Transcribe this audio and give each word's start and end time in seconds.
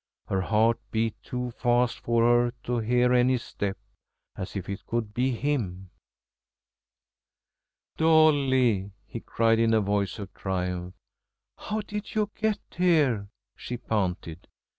Her 0.29 0.41
heart 0.41 0.79
beat 0.89 1.13
too 1.21 1.51
fast 1.51 1.99
for 1.99 2.23
her 2.23 2.53
to 2.63 2.79
hear 2.79 3.13
any 3.13 3.37
step. 3.37 3.77
As 4.35 4.55
if 4.55 4.67
it 4.67 4.83
could 4.87 5.13
be 5.13 5.29
him! 5.29 5.91
"Dolly!" 7.97 8.93
he 9.05 9.19
cried, 9.19 9.59
in 9.59 9.75
a 9.75 9.79
voice 9.81 10.17
of 10.17 10.33
triumph. 10.33 10.95
"How 11.55 11.81
did 11.81 12.15
you 12.15 12.31
get 12.35 12.57
here?" 12.75 13.29
she 13.55 13.77
panted. 13.77 14.47